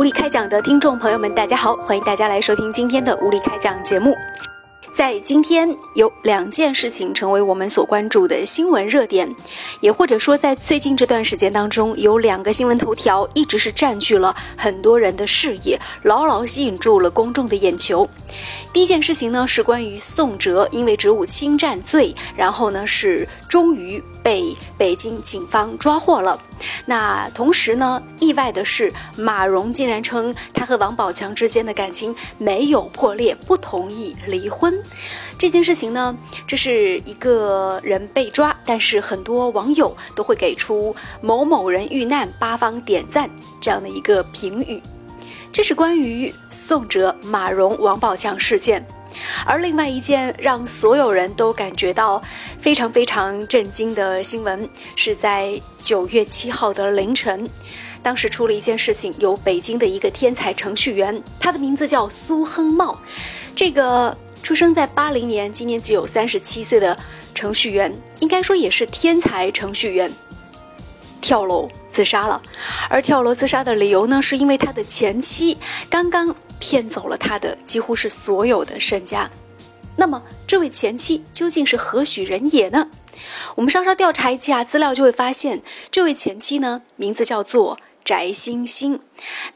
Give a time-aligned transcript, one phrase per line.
[0.00, 4.16] 无理开讲的听众朋友们，大家好，欢迎大家来收听今天的无理开讲节目。
[4.94, 9.30] 在今天有两件事情成为我们所关注的新闻热点，
[9.80, 18.08] 也或者说在最近这段时间当中，有两个新闻头条一直是占据了很多人的视野，牢牢吸引住了公众的眼球。
[18.72, 26.40] 第一件事情呢是关于宋哲因为职务侵占罪，然后呢是终于被北京警方抓获了。
[26.86, 34.78] 那同时呢，意外的是马蓉竟然称他和王宝强之间的感情没有破裂，不同意离婚。
[35.38, 36.16] 这件事情呢，
[36.46, 43.30] 这是一个人被抓，但是很多网友都会给出某某人遇难，八方点赞
[43.60, 44.82] 这样的一个评语。
[45.52, 48.86] 这是关于宋哲、马蓉、王宝强事件，
[49.46, 52.22] 而另外一件让所有人都感觉到
[52.60, 57.48] 非常非常震惊的新闻，是在九月七号的凌晨，
[58.02, 62.98] 当时出了一件事情，有北京的一个天才程序员，他的名字叫苏亨茂，
[63.54, 66.96] 这个出生在八零年，今年只有三十七岁的
[67.34, 70.10] 程序员，应该说也是天才程序员，
[71.20, 71.68] 跳楼。
[71.92, 72.40] 自杀了，
[72.88, 75.58] 而跳楼自杀的理由呢，是因为他的前妻
[75.90, 79.28] 刚刚骗走了他的几乎是所有的身家。
[79.96, 82.88] 那么，这位前妻究竟是何许人也呢？
[83.56, 89.00] 我们稍稍调查一下资料，就会发现，这位前妻呢，名字叫做翟欣欣。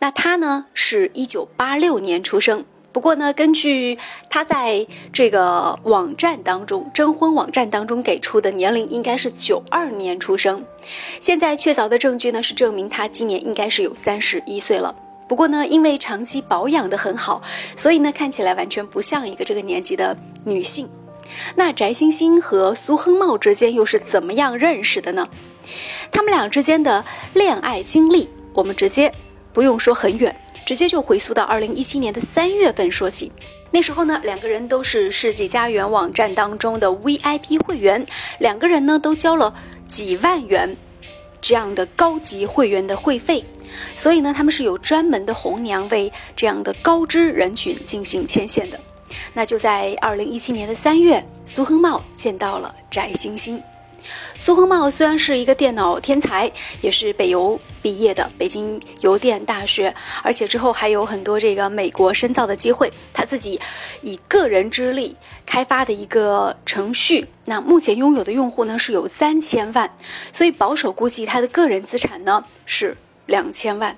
[0.01, 2.65] 那她呢，是一九八六年出生。
[2.93, 10.63] 不过呢，根据她在这个网站当中征婚网站当中给出的年龄，应该是九二年出生。
[11.21, 14.95] 现在确凿的证据呢，是证明他今年应该是有三十一岁了。
[15.29, 17.43] 不过呢，因为长期保养的很好，
[17.77, 20.89] 所以呢，看起来完全不像一个这个年纪的女性。
[21.57, 25.29] 那翟欣欣和苏亨茂之间又是怎么样认识的呢？
[26.13, 29.13] 他们俩之间的恋爱经历，我们直接
[29.53, 30.35] 不用说很远。
[30.67, 33.31] 直接就回溯到二零一七年的三月份说起，
[33.71, 38.07] 那时候呢，两个人都是世纪佳缘网站当中的 VIP 会员，
[38.39, 39.53] 两个人呢都交了
[39.87, 40.75] 几万元
[41.45, 43.45] 这样的高级会员的会费，
[43.95, 48.81] 所以呢，他们是有专门的红娘为这样的高知人群进行牵线的。
[49.35, 53.63] 那就在二零一七年的三月，苏亨茂见到了翟欣欣。
[54.39, 56.51] 苏亨茂虽然是一个电脑天才，
[56.81, 62.91] 也是北邮毕业的，北京邮电大学，而且之后还有很多这个美国深造的机会。
[63.13, 63.61] 他自己
[64.03, 65.17] 以个人之力
[65.47, 69.97] 开发的一个程序，那目前拥有的用户呢是有三千万，
[70.33, 72.97] 所以保守估计他的个人资产呢是
[73.27, 73.97] 两千万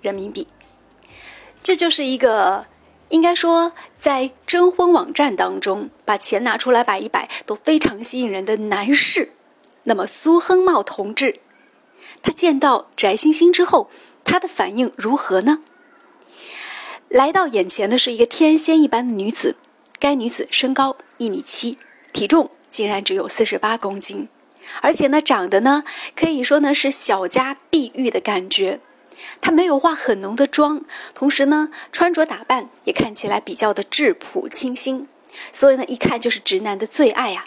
[0.00, 0.46] 人民币。
[1.62, 2.66] 这就是一个
[3.08, 9.32] 应该说在征婚网站当中把钱拿出来摆一摆都非常吸引人的男士。
[9.84, 11.40] 那么苏亨茂同志，
[12.22, 13.88] 他见到翟欣欣之后，
[14.24, 15.60] 他的反应如何呢？
[17.08, 19.54] 来到眼前的是一个天仙一般的女子，
[19.98, 21.78] 该女子身高一米七，
[22.12, 24.28] 体重竟然只有四十八公斤，
[24.82, 25.84] 而且呢，长得呢
[26.14, 28.80] 可以说呢是小家碧玉的感觉。
[29.40, 35.08] 她没有化很浓的妆，同时呢穿着打扮也看起来比较的质朴清新，
[35.52, 37.46] 所以呢一看就是直男的最爱呀。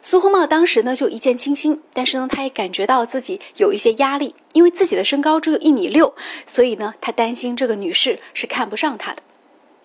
[0.00, 6.14] 苏红茂当时呢就一见倾心，但是呢他也感觉到自己有一些压力，因为自己的身高只有一米六，
[6.46, 9.22] 所以呢他担心这个女士是看不上他的。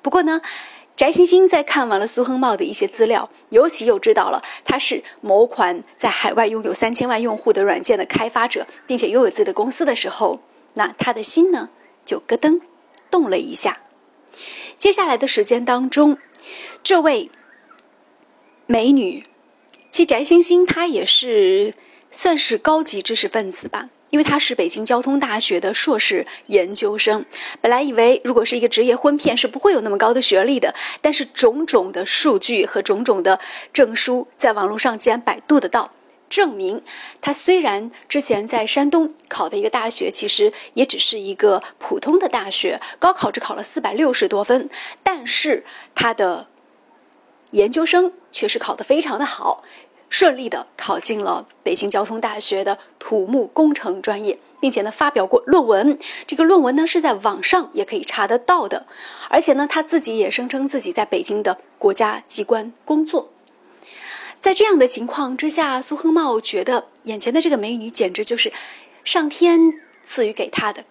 [0.02, 0.42] 不过呢，
[0.96, 10.42] 翟欣欣在看完了苏亨茂的一些资料，尤其又知道了他是某款在海外拥有三千万用户的软件的开发者，并且拥有自己的公司的时候，
[10.76, 11.70] 那他的心呢
[12.06, 12.62] 就咯噔
[13.10, 13.80] 动了一下。
[14.76, 16.18] 接下来的时间当中，
[16.84, 17.32] 这位
[18.66, 19.26] 美女。
[19.92, 21.74] 其实翟欣欣她也是
[22.10, 27.26] 算是高级知识分子吧，因为他是北京交通大学的硕士研究生。
[27.62, 33.40] 本来以为如果是一个职业婚骗是不会有那么高的学历的，但是种种的数据和种种的
[33.74, 35.90] 证书在网络上竟然百度得到，
[36.30, 36.84] 证明
[37.22, 44.70] 他虽然之前在山东考的一个大学，其实也只是一个普通的大学，高考只考了四百六十多分，
[45.02, 46.46] 但是他的
[47.50, 49.64] 研究生确实考得非常的好。
[50.14, 55.98] 顺利的考进了北京交通大学的土木工程专业，并且呢发表过论文。
[56.28, 58.86] 这个论文呢是在网上也可以查得到的，
[59.32, 63.32] 而且呢他自己也声称自己在北京的国家机关工作。
[64.40, 68.54] 在这样的情况之下，苏亨茂觉得眼前的这个美女简直就是
[69.04, 70.86] 上天赐予给他的。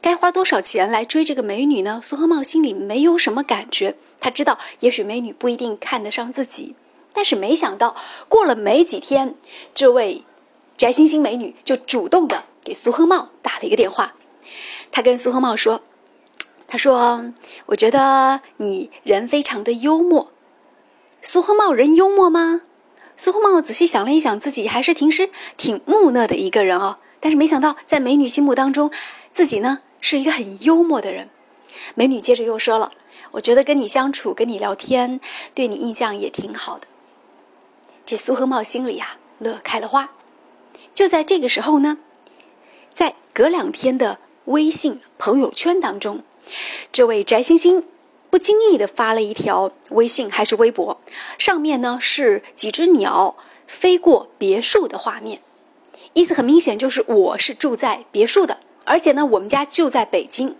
[0.00, 2.00] 该花多少钱来追这个美女呢？
[2.02, 6.74] 苏亨茂心里没有什么感觉，他知道也许美女不一定看得上自己。
[7.18, 7.96] 但是没想到，
[8.28, 9.34] 过了没几天，
[9.74, 10.24] 这位
[10.76, 14.14] 翟欣欣美女就主动的给苏亨茂打了一个电话。
[14.92, 15.80] 她跟苏恒茂说
[16.68, 17.32] ：“她说，
[17.66, 20.30] 我觉得你人非常的幽默。
[21.20, 22.62] 苏恒茂人幽默吗？
[23.16, 26.98] 苏恒茂仔细想了一想，自己还是平时挺木讷的一个人哦。
[27.18, 28.92] 但是没想到，在美女心目当中，
[29.34, 31.30] 自己呢是一个很幽默的人。
[31.96, 32.92] 美女接着又说了
[33.32, 35.18] ：“我觉得跟你相处，跟你聊天，
[35.52, 36.86] 对你印象也挺好的。”
[38.08, 40.08] 这苏和茂心里呀乐开了花。
[40.94, 41.98] 就在这个时候呢，
[42.94, 46.22] 在隔两天的微信朋友圈当中，
[46.90, 47.84] 这位翟星星
[48.30, 50.98] 不经意的发了一条微信还是微博，
[51.36, 55.42] 上面呢是几只鸟飞过别墅的画面，
[56.14, 60.56] 意思很明显就是我是住在别墅的，而且呢我们家就在北京。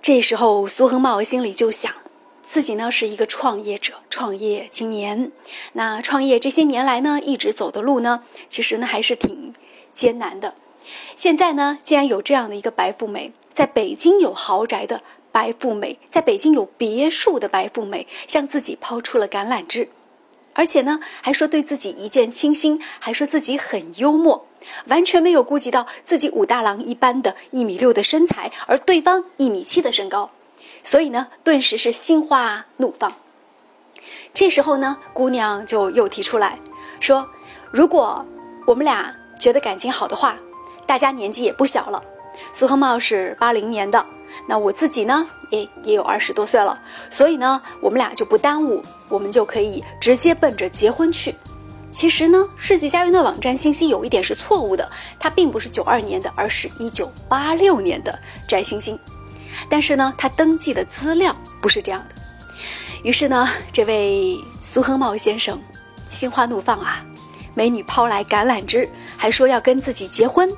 [0.00, 1.92] 这时候苏恒茂心里就想，
[2.46, 5.32] 自己呢是一个创业者，创业青年，
[5.72, 9.52] 那创业这些年来呢一直走的路呢，其实呢还是挺
[9.92, 10.54] 艰难的。
[11.16, 15.02] 现在呢，竟然有这样的一个白富美，在北京有豪宅的
[15.32, 19.88] 白富美，在北京有别墅的白富美，向自己抛出了橄榄枝，
[20.52, 24.46] 而且呢，还说对自己一见倾心，还说自己很幽默，
[24.86, 30.30] 完全没有顾及到自己武大郎一般的一米六的身材，而对方一米七的身高，
[30.84, 33.12] 所以呢，顿时是心花怒放。
[34.32, 36.60] 这时候呢，姑娘就又提出来
[37.00, 37.28] 说
[37.72, 38.24] ：“如果
[38.66, 40.36] 我们俩觉得感情好的话。”
[40.86, 42.04] 大家年纪也不小了，
[42.52, 44.04] 苏恒茂是八零年的，
[44.46, 46.78] 那我自己呢，也也有二十多岁了，
[47.08, 51.34] 所以呢，我们俩就不耽误，我们就可以直接奔着结婚去。
[51.90, 54.86] 其实呢，世纪佳缘的网站信息有一点是错误的，
[55.18, 58.98] 它并不是九二年的，而是一九八六年的翟星星，
[59.68, 62.14] 但是呢，他登记的资料不是这样的。
[63.02, 65.60] 于是呢，这位苏恒茂先生
[66.08, 67.04] 心花怒放啊，
[67.54, 70.50] 美女抛来橄榄枝，还说要跟自己结婚。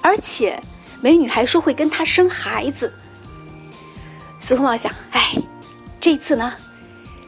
[0.00, 0.58] 而且，
[1.00, 2.92] 美女还说会跟他生孩子。
[4.38, 5.34] 苏恒茂想，哎，
[6.00, 6.54] 这次呢，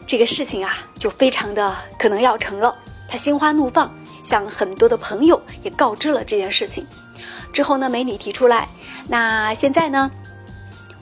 [0.07, 2.75] 这个事情啊，就非常的可能要成了。
[3.09, 6.87] 他心花怒放，向很多的朋友也告知了这件事情。
[7.53, 8.69] 之后呢，美女提出来，
[9.09, 10.09] 那现在呢，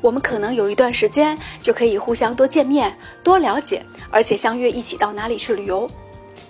[0.01, 5.89] 我们可能有一段时间就可以互相多见面、多了解，而且相约一起到哪里去旅游。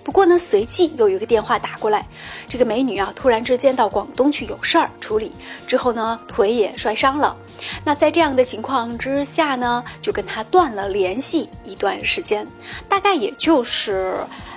[0.04, 2.06] 不过呢，随即又有一个电话打过来，
[2.48, 5.32] 这个美女啊，突然之间到广东去有事儿处理，
[5.66, 7.36] 之后呢，腿也摔伤了。
[7.84, 12.46] 那在这样的情况之下呢，就跟他断了联系一段时间，
[12.88, 14.14] 大概也就是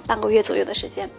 [0.07, 1.09] 半个月左右的时间。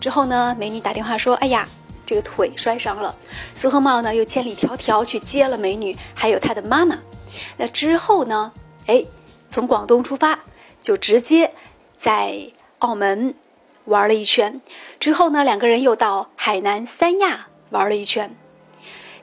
[0.00, 1.68] 之后呢，美女打电话说：“哎呀，
[2.04, 3.14] 这个腿摔伤了。”
[3.54, 6.98] 苏和茂呢，又千里迢迢去接了美女，还有她的妈妈。
[7.56, 8.52] 那之后呢，
[8.86, 9.04] 哎，
[9.48, 10.40] 从广东出发，
[10.82, 11.52] 就直接
[11.98, 13.34] 在澳门。
[13.84, 14.60] 玩了一圈，
[15.00, 18.36] 之后呢，两个人又到海南三亚玩了一圈。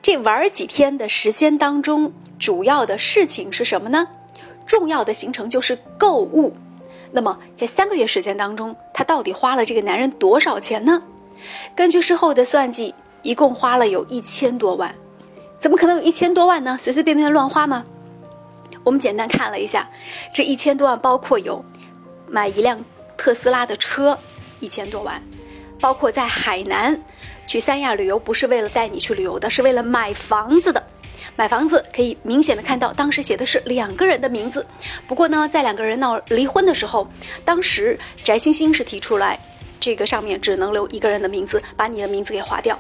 [0.02, 4.08] 这玩几天的时间当中，主要的事情是什么呢？
[4.66, 6.56] 重要的行程就是购物。
[7.12, 11.04] 那么在三个月时间当中，他到底花了这个男人多少钱呢？
[11.76, 14.96] 根据事后的算计，一共花了有一千多万。
[15.60, 16.76] 怎么可能有一千多万呢？
[16.76, 17.86] 随随便便的乱花吗？
[18.86, 19.90] 我们简单看了一下，
[20.34, 21.66] 这一千多万包括有
[22.30, 22.82] 买一辆
[23.18, 24.18] 特斯拉的车。
[24.62, 25.22] 一千多万，
[25.82, 27.04] 包括在海南
[27.46, 30.82] 去三亚旅游，不是为了带你去旅游的，是为了买房子的。
[31.36, 34.66] 买房子可以明显的看到，当时写的是两个人的名字。
[35.08, 37.06] 不过呢，在两个人闹离婚的时候，
[37.44, 39.38] 当时翟星星是提出来，
[39.78, 42.80] 这个上面只能留一个人的名字，把你的名字给划掉。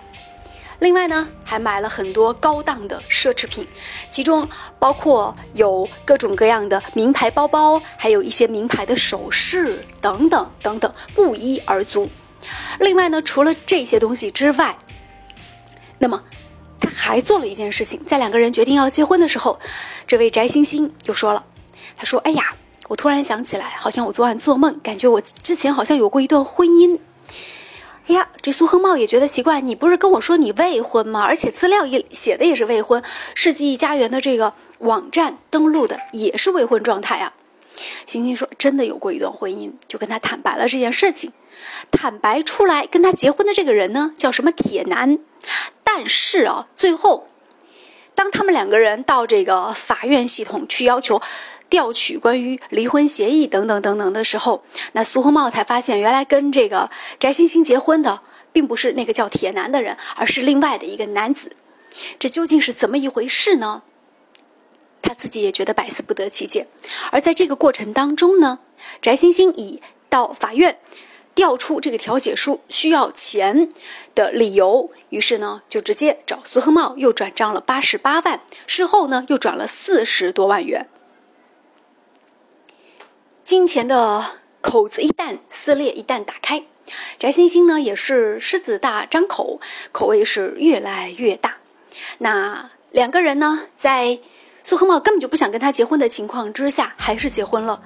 [0.80, 3.66] 另外呢，还买了很多高档的奢侈品，
[4.10, 12.10] 其中包括有各种各样的名牌包包，还有一些名牌的首饰等等等等，不一而足。
[12.80, 14.78] 另外呢，除了这些东西之外，
[15.98, 16.22] 那么
[16.80, 19.60] 他还做了一件事情，在两个人决定要结婚的时候，
[20.06, 21.46] 这位翟星星就说了
[21.96, 22.44] ：“他说，哎呀，
[22.90, 27.00] 我突然想起来，好像我昨晚做梦，感觉我之前好像有过一段婚姻。”
[28.08, 31.24] 哎呀，这苏恒茂也觉得奇怪，你不是跟我说你未婚吗？
[31.24, 33.02] 而且资料也写的也是未婚，
[33.34, 37.34] 世纪佳缘的这个网站登录的也是未婚状态啊。
[38.06, 41.34] 星星说真的有过一段婚姻，就跟他坦白了这件事情。
[41.90, 45.18] 坦白出来跟他结婚的这个人呢，叫什么铁男。
[45.84, 47.28] 但是啊，最后，
[48.14, 51.22] 当他们两个人到这个法院系统去要求。
[51.70, 61.52] 调取关于离婚协议等等等等的时候，那苏恒茂才发现，原来跟这个翟星星结婚的，并不是那个叫铁男的人，而是另外的一个男子。
[62.20, 63.82] 这究竟是怎么一回事呢？
[65.02, 66.68] 他自己也觉得百思不得其解。
[67.12, 68.60] 而在这个过程当中呢，
[69.02, 70.80] 翟星星以到法院
[71.36, 73.70] 调出这个调解书需要钱
[74.16, 80.88] 的理由，于是呢，就直接找苏亨茂又转账了八十八万，事后呢又转了四十多万元。
[83.46, 84.26] 金钱的
[84.60, 86.64] 口子一旦撕裂，一旦打开，
[87.20, 89.62] 翟欣欣呢也是狮子大张口，
[89.92, 91.58] 口味是越来越大。
[92.18, 94.20] 那两个人呢，在。
[94.68, 97.84] 苏恒茂根本就不想跟他结婚的情况之下，还是结婚了。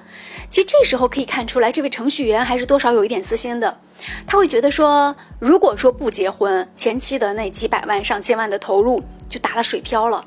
[0.48, 3.78] 其实这时候可以看出来，这位程序员还是多少有一点私心的。
[4.26, 10.24] 他会觉得说，如果说不结婚，前期的那几百万、上千万的投入就打了水漂了。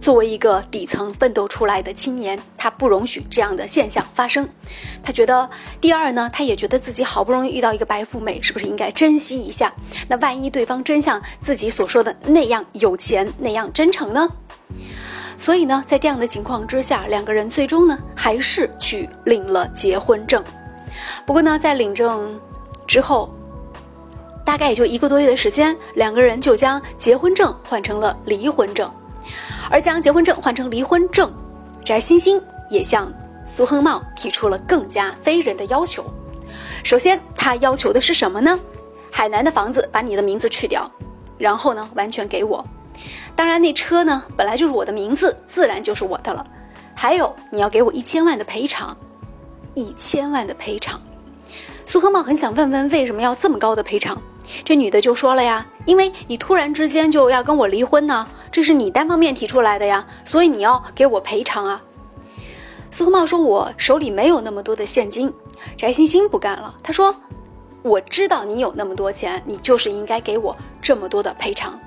[0.00, 4.48] 作为一个底层奋斗出来的青年，他不容许这样的现象发生。
[5.02, 5.48] 他觉得，
[5.80, 9.72] 第二呢，他也觉得自己好不容易遇到一个白富美，是不是应该珍惜一下？
[10.08, 14.28] 那万一对方真像自己所说的那样有钱、那样真诚呢？
[15.38, 20.42] 所以呢，在这样的情况之下，两个人最终呢还是去领了结婚证。
[21.26, 22.40] 不过呢，在领证
[22.86, 23.34] 之后，
[24.44, 28.90] 大概也就一个多月的时间，两个人就将结婚证换成了离婚证。
[29.70, 31.32] 而将结婚证换成离婚证，
[31.84, 33.12] 翟欣欣也向
[33.44, 36.04] 苏亨茂提出了更加非人的要求。
[36.84, 38.58] 首先，他要求的是什么呢？
[39.10, 40.90] 海南的房子把你的名字去掉，
[41.38, 42.64] 然后呢，完全给我。
[43.34, 46.46] 当然，那车呢本来就是我的名字，自然就是我的了。
[46.94, 48.96] 还有，你要给我一千万的赔偿，
[49.74, 51.00] 一千万的赔偿。
[51.84, 54.20] 苏亨茂很想问问，为什么要这么高的赔偿？
[54.64, 58.26] 这女的就说了呀，因为你突然之间就要跟我离婚呢，
[58.56, 61.82] 这是你单方面提出来的呀，所以你要给我赔偿啊。
[62.90, 65.30] 苏和茂说：“我手里没有那么多的现金。”
[65.76, 67.14] 翟欣欣不干了，他说
[67.84, 71.78] ：“我知道你有那么多钱，你就是应该给我这么多的赔偿。”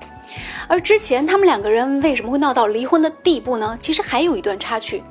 [0.70, 3.76] 而之前他们两个人为什么会闹到离婚的地步呢？
[3.80, 5.04] 其实还有一段插曲。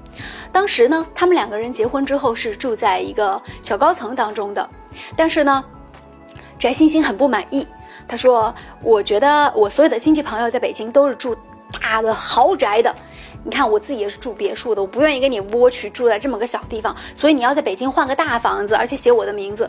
[0.52, 4.70] 当时呢，他们两个人结婚之后是住在一个小高层当中的，
[5.16, 5.64] 但是呢，
[6.56, 7.66] 翟欣欣很不满意。
[8.06, 11.36] 他说：“我觉得我所有的亲戚朋友在北京都是住
[11.72, 12.94] 大的豪宅的，
[13.44, 19.68] 你看我自己也是住别墅的，我不愿意跟你窝去住在这么个小地方，所以你要在北京换个大房子，而且写我的名字。”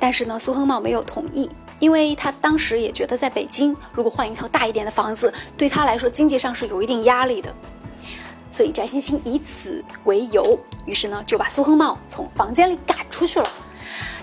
[0.00, 1.50] 但是呢，苏亨茂没有同意。
[1.80, 7.54] 因为他当时也觉得，在北京如果换一套大一点的房子，对他来说经济上是有一定压力的，
[8.50, 13.48] 所以翟欣欣以此为由，于是呢就把苏亨茂从房间里赶出去了。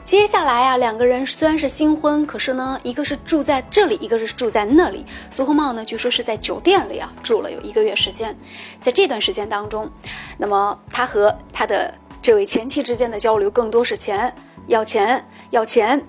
[0.05, 5.03] 接下来啊，两个人虽然是新婚，可是呢，一个是住在这里，一个是住在那里。
[5.31, 8.37] 苏亨茂呢，据说是在酒店里啊住了有一个月时间，
[8.79, 9.89] 在这段时间当中，
[10.37, 14.31] 那么他和他的这位前妻之间的交流更多是钱，
[14.67, 16.05] 要钱，要钱。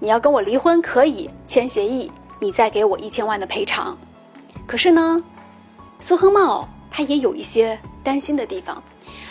[0.00, 2.10] 你要跟我离婚可以签协议，
[2.40, 3.96] 你再给我一千万的赔偿。
[4.66, 5.22] 可是呢，
[6.00, 8.82] 苏恒茂他也有一些担心的地方，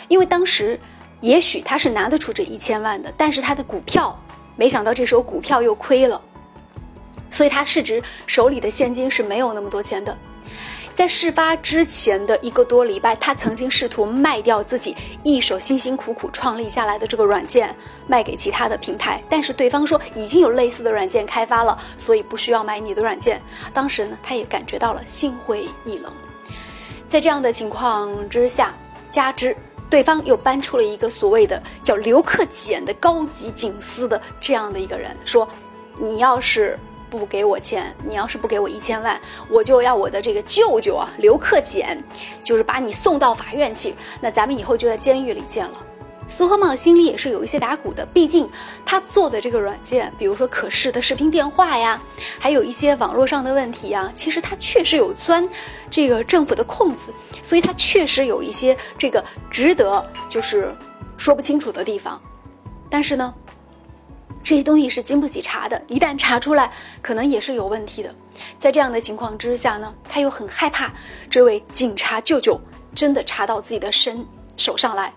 [0.08, 0.80] 因为当时
[1.20, 4.18] 也许他是拿得出这一千万的，但是他的股票
[4.56, 6.20] 没想到这时候股票又亏了，
[7.30, 10.16] 所以他市值手里的现金是没有那么多钱的。
[10.94, 17.74] 在事发之前的一个多礼拜，他曾经试图卖掉自己一手辛辛苦苦创立下来的这个软件，
[18.06, 23.42] 卖给其他的平台，但是对方说已经有类似的软件开发了，所以不需要买你的软件。
[23.74, 26.10] 当时呢，他也感觉到了心灰意冷。
[27.08, 28.74] 在这样的情况之下，
[29.10, 29.54] 加之
[29.88, 35.48] 对方又搬出了一个所谓的叫刘克俭的高级警司的这样的一个人，说
[35.98, 36.78] 你要是。
[37.08, 42.02] 不给我钱，你要是不给我一千万，我就要我的这个舅舅啊，刘克俭，
[42.42, 43.94] 就是把你送到法院去。
[44.20, 45.85] 那咱们以后就在监狱里见了。
[46.28, 48.48] 苏和茂心里也是有一些打鼓的，毕竟
[48.84, 52.00] 他做的这个软件，比如说可视的视频电话呀，
[52.38, 55.48] 还有一些网络上的问题呀，其实他确实有钻
[55.90, 60.74] 这个政府的空子，所以他确实有一些这个值得就是
[61.16, 62.20] 说不清楚的地方。
[62.90, 63.34] 但是呢。
[64.48, 66.70] 这些东西是经不起查的，一旦查出来，
[67.02, 68.14] 可能也是有问题的。
[68.60, 70.92] 在这样的情况之下呢，他又很害怕
[71.28, 72.60] 这位警察舅舅
[72.94, 74.24] 真的查到自己的身
[74.56, 75.12] 手上来。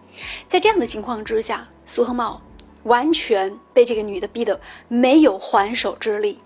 [0.47, 2.41] 在这样的情况之下，苏恒茂
[2.83, 6.39] 完全被这个女的逼得没有还手之力，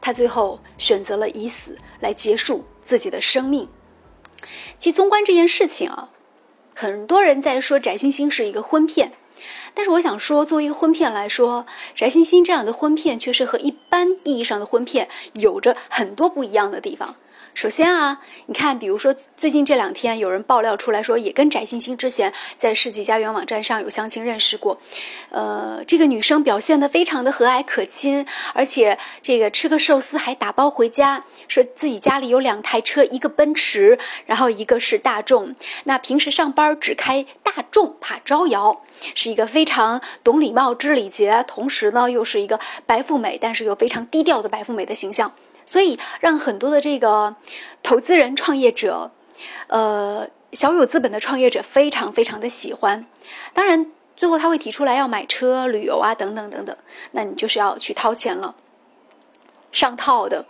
[0.00, 3.68] 他最后选择了以死来结束自己的生命。
[4.78, 6.10] 其，纵观这件事情啊，
[6.74, 9.12] 很多人在说翟欣欣是一个婚骗。
[9.74, 11.66] 但是我想说，作为一个婚骗来说，
[11.96, 17.16] 翟欣欣这样的婚骗却是和一般意义上的婚骗有着很多不一样的地方。
[17.54, 24.80] 首先啊，你看，比如说最近这两天有人爆料出来说，也跟翟欣欣之前在世纪佳缘网站上有相亲认识过，
[25.30, 35.54] 呃，这个女生表现的非常的和蔼可亲，而且这个吃个寿司还打包回家，说自己家里有两台车，一个奔驰，然后一个是大众，
[35.84, 38.82] 那平时上班只开大众，怕招摇，
[39.14, 45.32] 是一个非常懂礼貌、知礼节，同时呢又是一个白富美，但是又非常低调的白富美的形象。
[45.66, 47.36] 所以让很多的这个
[47.82, 49.10] 投资人、创业者，
[49.68, 53.06] 呃，小有资本的创业者非常非常的喜欢。
[53.54, 56.76] 当然，最后他会提出来要买车、旅游啊，等等等等。
[57.12, 58.54] 那你就是要去掏钱了。
[59.72, 60.44] 上套的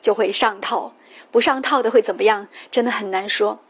[0.00, 0.92] 就会上套，
[1.30, 2.48] 不上套的会怎么样？
[2.70, 3.60] 真的很难说。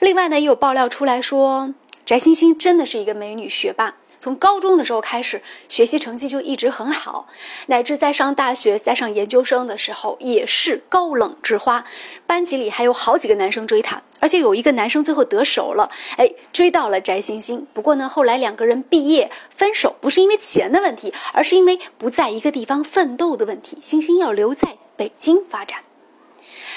[0.00, 1.72] 另外呢，也有爆料出来说，
[2.04, 3.96] 翟欣欣真的是一个美女学霸。
[4.22, 7.26] 从高中的时候开始，学习成绩就一直很好，
[7.66, 11.84] 乃至在上大学、在上研究生的时候，也是高冷之花。
[12.24, 17.66] 班级里还有好几个男生追她，而且有一个男生最后得手了，哎，追到了翟欣欣。
[17.74, 23.78] 不过呢，后来两个人毕业分手，不是因为钱的问题，而是因为不在一个地方奋斗的问题。
[23.82, 25.80] 欣欣要留在北京发展，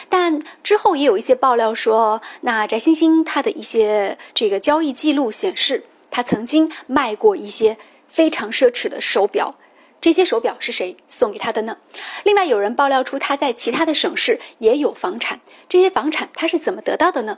[0.09, 5.83] 但之后也有一些爆料说，那翟欣欣她的一些这个交易记录显示。
[6.11, 9.55] 他曾经卖过一些非常奢侈的手表，
[9.99, 11.77] 这些手表是谁送给他的呢？
[12.23, 17.37] 另外有人爆料出他在其他的省市也有房产，这些房产他是怎么得到的呢？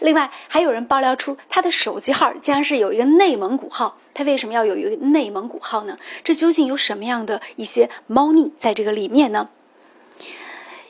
[0.00, 5.98] 另外还有人爆料出他的手机号竟然是有一个内蒙古号，他为什么要有一个内蒙古号呢？
[6.24, 9.50] 这究竟有什么样的一些猫腻在这个里面呢？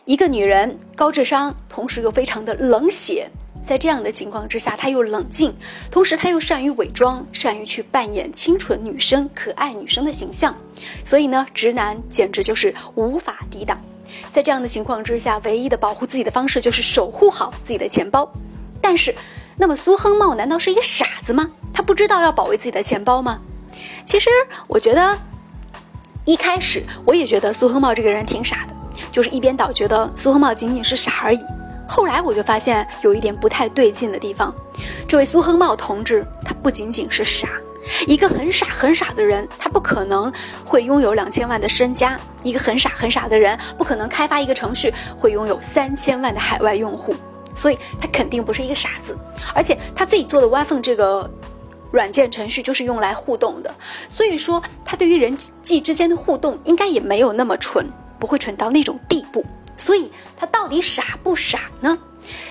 [0.04, 3.28] 一个女人高智商，同时又非常的冷血。
[3.66, 5.54] 在这样的情况之下，他又冷静，
[5.90, 10.56] 同时他又善于伪装，善于去扮演清纯女生、可爱女生的形象，
[11.04, 13.78] 所以呢，直男简直就是无法抵挡。
[14.32, 18.30] 在这样的情况之下，唯一的保护自己的方式就是守护好自己的钱包。
[18.80, 19.14] 但是，
[19.56, 21.50] 那么苏亨茂难道是一个傻子吗？
[21.74, 23.38] 他不知道要保卫自己的钱包吗？
[24.06, 24.30] 其实，
[24.66, 25.18] 我觉得
[26.24, 28.74] 一开始我也觉得苏亨茂这个人挺傻的，
[29.12, 31.40] 就是一边倒觉得苏亨茂仅仅是傻而已。
[31.88, 34.54] 后来我就发现有一点不太对劲的地方，
[35.08, 37.48] 这位苏亨茂同志，他不仅仅是傻，
[38.06, 40.30] 一个很傻很傻的人，他不可能
[40.64, 47.14] 会拥有两千万的身家；一个很傻很傻的人，不可能开发一个程序会拥有三千万的海外用户，
[47.54, 49.16] 所以他肯定不是一个傻子。
[49.54, 51.28] 而且他自己做的 WiFi 这个
[51.90, 53.74] 软件程序就是用来互动的，
[54.14, 59.42] 所以说他对于人际之间的互动应该也没有那么蠢，不会蠢到那种地步。
[59.78, 61.96] 所以他到底傻不傻呢？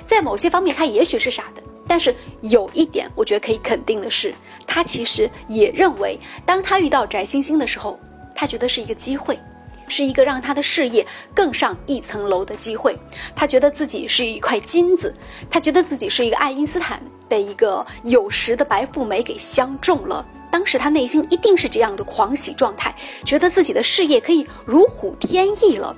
[0.07, 1.61] 在某些方面，他也许是傻的。
[1.89, 4.33] 但是有一点，我觉得可以肯定的是，
[4.65, 7.97] 他其实也认为，当他遇到翟星星的时候，
[8.35, 9.39] 他觉得是一个机会，
[9.87, 12.97] 是一个让他的事业更上一层楼的机会。
[13.33, 15.15] 他觉得自己是一块金子，
[15.49, 20.25] 他觉得自己是一个爱因斯坦，被一个有识的白富美给相中了。
[20.51, 25.95] 当时他内心一定是这样的狂喜状态，觉得自己的事业可以如虎添翼了。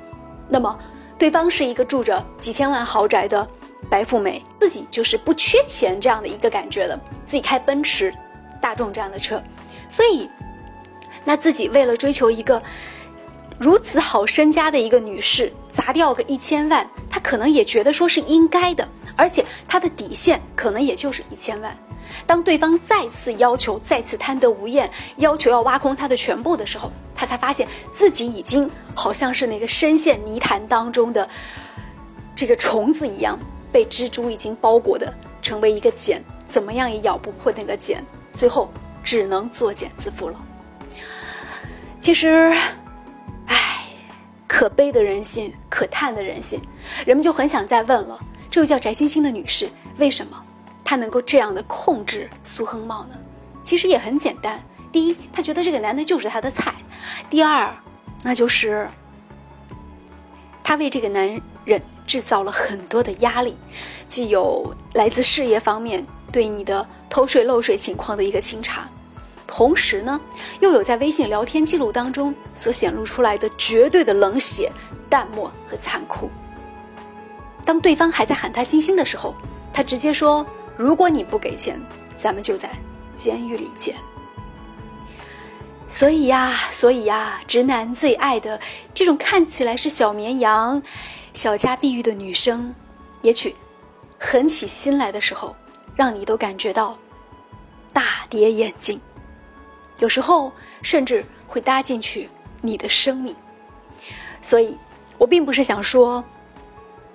[0.49, 0.77] 那么。
[1.19, 3.47] 对方是一个住着几千万豪宅的
[3.89, 8.11] 白富美，自己就是不缺钱这样的一个感觉的，自己开奔驰、
[8.61, 9.43] 大众这样的车，
[9.89, 10.29] 所以，
[11.25, 12.63] 那自己为了追求一个
[13.59, 21.77] 如此好身家的一个女士，砸掉个一千万，他可能也觉得说是应该的，而且他的底线可能也就是一千万。
[22.25, 31.27] 当对方再次要求、再次贪得无厌，要求要挖空他的全部的时候，他才发现自己已经好像是那个深陷泥潭当中的
[32.35, 33.37] 这个虫子一样，
[33.71, 38.69] 被蜘蛛已经包裹的成为一个茧，怎么样也咬不破那个茧，最后
[39.03, 40.35] 只能作茧自缚了。
[41.99, 42.53] 其实，
[43.47, 43.57] 唉，
[44.47, 46.61] 可悲的人性，可叹的人性，
[47.05, 48.17] 人们就很想再问了：
[48.49, 50.41] 这位叫翟欣欣的女士，为什么？
[50.89, 53.15] 他能够这样的控制苏亨茂呢？
[53.61, 54.59] 其实也很简单。
[54.91, 56.73] 第一，他觉得这个男的就是他的菜；
[57.29, 57.71] 第二，
[58.23, 58.89] 那就是
[60.63, 63.55] 他为这个男人制造了很多的压力，
[64.07, 68.89] 既有来自事业方面对你的偷税漏税情况的一个清查，
[69.45, 70.19] 同时呢，
[70.59, 74.71] 又有在微信聊天记录当中所显露出来的绝对的冷血、
[75.07, 76.31] 淡漠和残酷。
[77.63, 79.35] 当对方还在喊他星星的时候，
[79.71, 80.43] 他直接说。
[80.79, 81.77] 如果你不给钱，
[82.17, 82.69] 咱们就在
[83.13, 83.93] 监狱里见。
[85.89, 88.57] 所以呀，所以呀，直男最爱的
[88.93, 90.81] 这种看起来是小绵羊、
[91.33, 92.73] 小家碧玉的女生，
[93.21, 93.53] 也许
[94.17, 95.53] 狠起心来的时候，
[95.97, 96.97] 让你都感觉到
[97.91, 99.01] 大跌眼镜，
[99.97, 100.49] 有时候
[100.81, 102.29] 甚至会搭进去
[102.61, 103.35] 你的生命。
[104.41, 104.77] 所以，
[105.17, 106.23] 我并不是想说。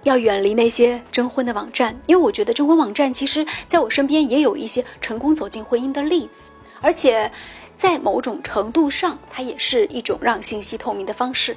[0.05, 7.31] 要远离那些征婚的网站，因为我觉得征婚网站其实在我身边也有一些成功走进婚姻的例子，而且
[7.77, 11.57] 在某种程度上，它也是一种让信息透明的方式。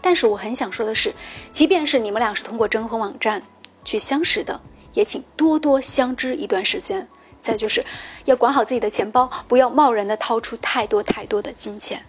[0.00, 1.14] 但是我很想说的是，
[1.52, 3.42] 即便是你们俩是通过征婚网站
[3.84, 4.58] 去相识的，
[4.94, 7.06] 也请多多相知一段时间。
[7.42, 7.84] 再就是，
[8.24, 12.04] 要管好自己的钱包，不要贸然的掏出太多太多的金钱。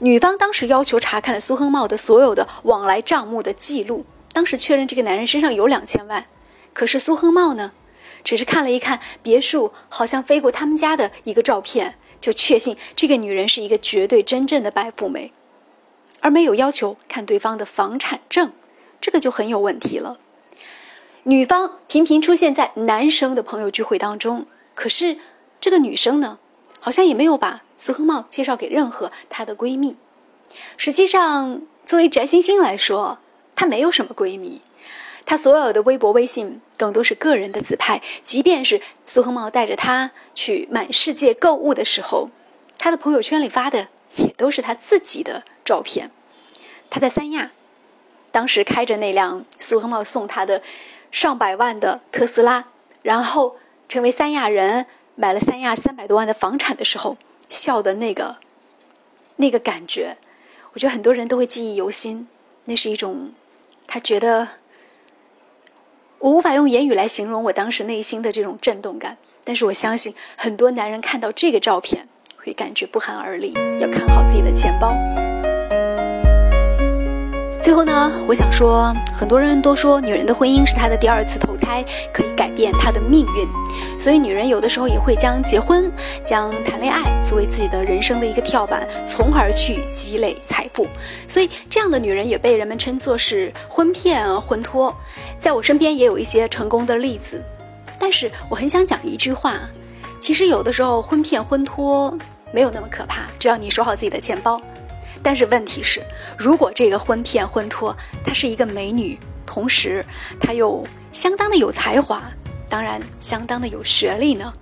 [0.00, 6.26] 女方当时要求查看了苏亨茂的所有的往来账目的记录，当时确认这个男人身上有两千万，
[6.72, 7.72] 可是苏亨茂呢，
[8.22, 15.32] 只是看了一看别墅好像飞过他们家的一个照片，就确信这个女人是一个绝对真正的白富美。
[16.20, 18.52] 而没有要求看对方的房产证，
[19.00, 20.18] 这个就很有问题了。
[21.22, 25.16] 女方频频出现在男生的朋友聚会当中，可是
[25.60, 26.38] 这个女生呢，
[26.78, 29.96] 好像也没有把苏亨茂介绍给任何她的闺蜜。
[30.76, 33.18] 实际上，作为翟欣欣来说，
[33.56, 34.60] 她没有什么闺蜜，
[35.24, 38.02] 她所有的微博、微信更多是个人的自拍。
[38.22, 42.28] 即便是苏恒茂带着她去满世界购物的时候，
[42.76, 45.42] 她的朋友圈里发的也都是她自己的。
[45.64, 46.10] 照片，
[46.90, 47.52] 他在三亚，
[48.32, 50.62] 当时开着那辆苏恒茂送他的
[51.12, 52.64] 上百万的特斯拉，
[53.02, 53.56] 然后
[53.88, 57.16] 成为三亚人，买了三亚三百多万的房产的时候，
[57.50, 58.36] 笑的那个
[59.36, 60.16] 那个感觉，
[60.72, 62.26] 我觉得很多人都会记忆犹新。
[62.64, 63.32] 那是一种
[63.86, 64.46] 他觉得
[66.18, 74.94] 我无法用言语来形容我当时内心的这种震动感，但是我相信很多男人看到这个照片会感觉不寒而栗，要看好自己的钱包。
[77.62, 83.46] 最后呢，我想说，很多人都说女人的婚姻是她的第二次投胎，可以改变她的命运。
[83.98, 85.92] 所以，女人有的时候也会将结婚、
[86.24, 90.88] 将谈恋爱作为自己的人生的一个跳板，从而去积累财富。
[91.28, 94.94] 所以，这样的女人也被人们称作是婚骗、婚托。
[95.38, 97.42] 在我身边也有一些成功的例子。
[97.98, 99.60] 但是，我很想讲一句话：
[100.18, 102.16] 其实有的时候，婚骗、婚托
[102.52, 104.58] 没有那么可怕，只要你守好自己的钱包。
[105.22, 106.02] 但是问题是，
[106.38, 110.04] 如果这个婚骗婚托她是一个美女，同时
[110.40, 112.22] 她又相当的有才华，
[112.68, 114.52] 当然相当的有学历呢？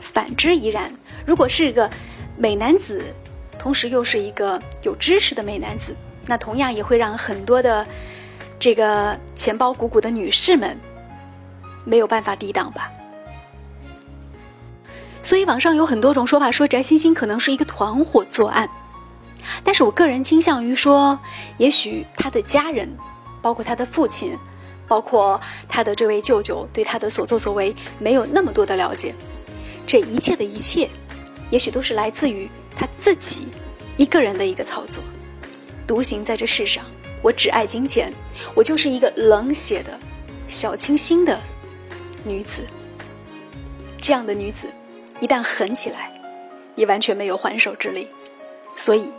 [0.00, 0.92] 反之亦然。
[1.24, 1.88] 如果是个
[2.36, 3.04] 美男子，
[3.58, 5.94] 同时又是一个有知识的美男子，
[6.26, 7.86] 那同样也会让很多的
[8.58, 10.76] 这个钱包鼓鼓的女士们
[11.84, 12.90] 没有办法抵挡吧。
[15.22, 18.68] 所以网上有很多种说法，说翟欣欣可能是一个团伙作案。
[19.64, 21.18] 但是我个人倾向于说，
[21.56, 22.88] 也许他的家人，
[23.40, 24.38] 包括他的父亲，
[24.86, 29.14] 包括他的这位舅舅，对他的所作所为没有那么多的了解。
[29.86, 30.88] 这一切的一切，
[31.50, 33.48] 也许都是来自于他自己
[33.96, 35.02] 一个人的一个操作。
[35.86, 36.84] 独行在这世上，
[37.22, 38.12] 我只爱金钱，
[38.54, 39.98] 我就是一个冷血的、
[40.46, 41.38] 小清新的
[42.24, 42.62] 女子。
[44.00, 44.68] 这样的女子，
[45.20, 46.12] 一旦狠起来，
[46.74, 48.08] 也完全没有还手之力。
[48.76, 49.10] 所以。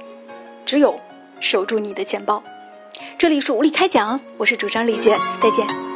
[0.70, 1.00] 只有
[1.40, 2.44] 守住你的钱包。
[3.18, 5.89] 这里是无力开讲，我是主张李杰，再见。